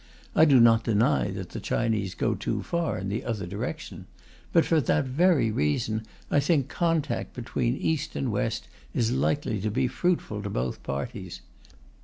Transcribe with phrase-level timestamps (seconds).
[0.35, 4.07] I do not deny that the Chinese go too far in the other direction;
[4.51, 9.69] but for that very reason I think contact between East and West is likely to
[9.69, 11.41] be fruitful to both parties.